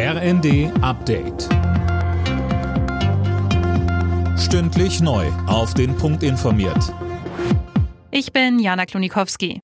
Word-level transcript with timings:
RND 0.00 0.70
Update. 0.80 1.48
Stündlich 4.38 5.00
neu. 5.00 5.26
Auf 5.48 5.74
den 5.74 5.96
Punkt 5.96 6.22
informiert. 6.22 6.94
Ich 8.12 8.32
bin 8.32 8.60
Jana 8.60 8.86
Klonikowski. 8.86 9.58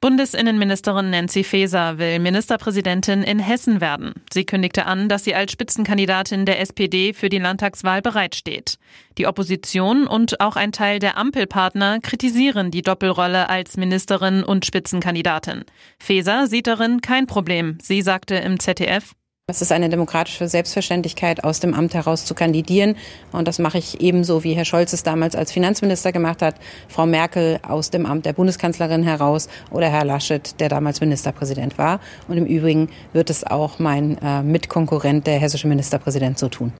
Bundesinnenministerin 0.00 1.10
Nancy 1.10 1.42
Faeser 1.42 1.98
will 1.98 2.20
Ministerpräsidentin 2.20 3.24
in 3.24 3.40
Hessen 3.40 3.80
werden. 3.80 4.14
Sie 4.32 4.46
kündigte 4.46 4.86
an, 4.86 5.08
dass 5.08 5.24
sie 5.24 5.34
als 5.34 5.50
Spitzenkandidatin 5.50 6.46
der 6.46 6.60
SPD 6.60 7.12
für 7.12 7.28
die 7.28 7.38
Landtagswahl 7.38 8.02
bereitsteht. 8.02 8.76
Die 9.18 9.26
Opposition 9.26 10.06
und 10.06 10.40
auch 10.40 10.54
ein 10.54 10.70
Teil 10.70 11.00
der 11.00 11.18
Ampelpartner 11.18 11.98
kritisieren 12.00 12.70
die 12.70 12.82
Doppelrolle 12.82 13.48
als 13.48 13.76
Ministerin 13.76 14.44
und 14.44 14.64
Spitzenkandidatin. 14.64 15.64
Faeser 15.98 16.46
sieht 16.46 16.68
darin 16.68 17.00
kein 17.00 17.26
Problem. 17.26 17.78
Sie 17.82 18.00
sagte 18.00 18.36
im 18.36 18.60
ZDF, 18.60 19.16
es 19.50 19.60
ist 19.60 19.72
eine 19.72 19.88
demokratische 19.88 20.48
Selbstverständlichkeit, 20.48 21.44
aus 21.44 21.60
dem 21.60 21.74
Amt 21.74 21.94
heraus 21.94 22.24
zu 22.24 22.34
kandidieren. 22.34 22.96
Und 23.32 23.48
das 23.48 23.58
mache 23.58 23.78
ich 23.78 24.00
ebenso, 24.00 24.44
wie 24.44 24.54
Herr 24.54 24.64
Scholz 24.64 24.92
es 24.92 25.02
damals 25.02 25.34
als 25.34 25.52
Finanzminister 25.52 26.12
gemacht 26.12 26.40
hat, 26.40 26.54
Frau 26.88 27.06
Merkel 27.06 27.58
aus 27.66 27.90
dem 27.90 28.06
Amt 28.06 28.26
der 28.26 28.32
Bundeskanzlerin 28.32 29.02
heraus 29.02 29.48
oder 29.70 29.88
Herr 29.88 30.04
Laschet, 30.04 30.58
der 30.60 30.68
damals 30.68 31.00
Ministerpräsident 31.00 31.76
war. 31.78 32.00
Und 32.28 32.38
im 32.38 32.46
Übrigen 32.46 32.88
wird 33.12 33.30
es 33.30 33.44
auch 33.44 33.78
mein 33.78 34.18
äh, 34.18 34.42
Mitkonkurrent, 34.42 35.26
der 35.26 35.38
hessische 35.38 35.68
Ministerpräsident, 35.68 36.38
so 36.38 36.48
tun. 36.48 36.72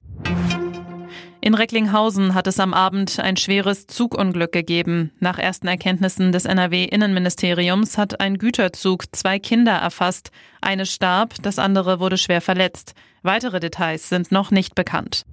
In 1.43 1.55
Recklinghausen 1.55 2.35
hat 2.35 2.45
es 2.45 2.59
am 2.59 2.71
Abend 2.71 3.19
ein 3.19 3.35
schweres 3.35 3.87
Zugunglück 3.87 4.51
gegeben. 4.51 5.11
Nach 5.19 5.39
ersten 5.39 5.67
Erkenntnissen 5.67 6.31
des 6.31 6.45
NRW-Innenministeriums 6.45 7.97
hat 7.97 8.19
ein 8.19 8.37
Güterzug 8.37 9.05
zwei 9.11 9.39
Kinder 9.39 9.71
erfasst. 9.71 10.29
Eine 10.61 10.85
starb, 10.85 11.33
das 11.41 11.57
andere 11.57 11.99
wurde 11.99 12.19
schwer 12.19 12.41
verletzt. 12.41 12.93
Weitere 13.23 13.59
Details 13.59 14.07
sind 14.07 14.31
noch 14.31 14.51
nicht 14.51 14.75
bekannt. 14.75 15.25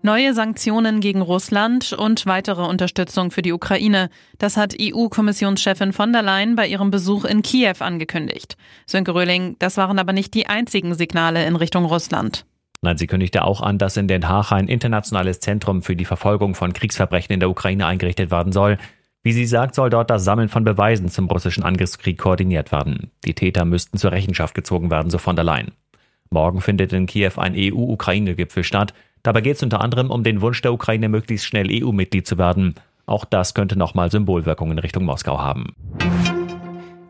Neue 0.00 0.32
Sanktionen 0.32 1.00
gegen 1.00 1.20
Russland 1.20 1.92
und 1.92 2.24
weitere 2.24 2.62
Unterstützung 2.62 3.30
für 3.30 3.42
die 3.42 3.52
Ukraine. 3.52 4.08
Das 4.38 4.56
hat 4.56 4.74
EU-Kommissionschefin 4.80 5.92
von 5.92 6.14
der 6.14 6.22
Leyen 6.22 6.56
bei 6.56 6.66
ihrem 6.66 6.90
Besuch 6.90 7.26
in 7.26 7.42
Kiew 7.42 7.76
angekündigt. 7.80 8.56
Sönke 8.86 9.14
Röhling, 9.14 9.54
das 9.58 9.76
waren 9.76 9.98
aber 9.98 10.14
nicht 10.14 10.32
die 10.32 10.46
einzigen 10.46 10.94
Signale 10.94 11.44
in 11.44 11.56
Richtung 11.56 11.84
Russland. 11.84 12.46
Nein, 12.84 12.98
sie 12.98 13.06
kündigte 13.06 13.44
auch 13.44 13.60
an, 13.60 13.78
dass 13.78 13.96
in 13.96 14.08
Den 14.08 14.28
Haag 14.28 14.50
ein 14.50 14.66
internationales 14.66 15.38
Zentrum 15.38 15.82
für 15.82 15.94
die 15.94 16.04
Verfolgung 16.04 16.56
von 16.56 16.72
Kriegsverbrechen 16.72 17.32
in 17.32 17.38
der 17.38 17.48
Ukraine 17.48 17.86
eingerichtet 17.86 18.32
werden 18.32 18.52
soll. 18.52 18.76
Wie 19.22 19.32
sie 19.32 19.46
sagt, 19.46 19.76
soll 19.76 19.88
dort 19.88 20.10
das 20.10 20.24
Sammeln 20.24 20.48
von 20.48 20.64
Beweisen 20.64 21.08
zum 21.08 21.28
russischen 21.28 21.62
Angriffskrieg 21.62 22.18
koordiniert 22.18 22.72
werden. 22.72 23.12
Die 23.24 23.34
Täter 23.34 23.64
müssten 23.64 23.98
zur 23.98 24.10
Rechenschaft 24.10 24.56
gezogen 24.56 24.90
werden, 24.90 25.10
so 25.10 25.18
von 25.18 25.36
der 25.36 25.44
Leyen. 25.44 25.70
Morgen 26.28 26.60
findet 26.60 26.92
in 26.92 27.06
Kiew 27.06 27.32
ein 27.36 27.54
EU-Ukraine-Gipfel 27.56 28.64
statt. 28.64 28.94
Dabei 29.22 29.42
geht 29.42 29.56
es 29.56 29.62
unter 29.62 29.80
anderem 29.80 30.10
um 30.10 30.24
den 30.24 30.40
Wunsch 30.40 30.60
der 30.60 30.72
Ukraine, 30.72 31.08
möglichst 31.08 31.46
schnell 31.46 31.68
EU-Mitglied 31.70 32.26
zu 32.26 32.36
werden. 32.36 32.74
Auch 33.06 33.24
das 33.24 33.54
könnte 33.54 33.78
nochmal 33.78 34.10
Symbolwirkung 34.10 34.72
in 34.72 34.80
Richtung 34.80 35.04
Moskau 35.04 35.38
haben. 35.38 35.76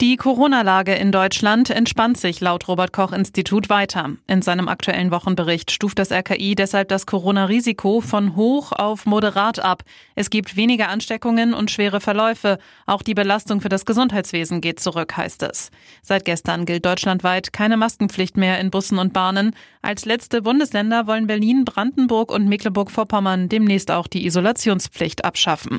Die 0.02 0.16
Corona-Lage 0.16 0.96
in 0.96 1.12
Deutschland 1.12 1.70
entspannt 1.70 2.16
sich 2.16 2.40
laut 2.40 2.66
Robert 2.66 2.92
Koch 2.92 3.12
Institut 3.12 3.70
weiter. 3.70 4.10
In 4.26 4.42
seinem 4.42 4.66
aktuellen 4.66 5.12
Wochenbericht 5.12 5.70
stuft 5.70 5.96
das 6.00 6.10
RKI 6.10 6.56
deshalb 6.56 6.88
das 6.88 7.06
Corona-Risiko 7.06 8.00
von 8.00 8.34
hoch 8.34 8.72
auf 8.72 9.06
moderat 9.06 9.60
ab. 9.60 9.84
Es 10.16 10.28
gibt 10.28 10.56
weniger 10.56 10.88
Ansteckungen 10.88 11.54
und 11.54 11.70
schwere 11.70 12.00
Verläufe. 12.00 12.58
Auch 12.84 13.02
die 13.02 13.14
Belastung 13.14 13.60
für 13.60 13.68
das 13.68 13.86
Gesundheitswesen 13.86 14.60
geht 14.60 14.80
zurück, 14.80 15.16
heißt 15.16 15.44
es. 15.44 15.70
Seit 16.02 16.24
gestern 16.24 16.66
gilt 16.66 16.84
deutschlandweit 16.84 17.52
keine 17.52 17.76
Maskenpflicht 17.76 18.36
mehr 18.36 18.58
in 18.58 18.72
Bussen 18.72 18.98
und 18.98 19.12
Bahnen. 19.12 19.54
Als 19.82 20.04
letzte 20.04 20.42
Bundesländer 20.42 21.06
wollen 21.06 21.28
Berlin, 21.28 21.64
Brandenburg 21.64 22.32
und 22.32 22.48
Mecklenburg-Vorpommern 22.48 23.48
demnächst 23.48 23.92
auch 23.92 24.08
die 24.08 24.26
Isolationspflicht 24.26 25.24
abschaffen. 25.24 25.78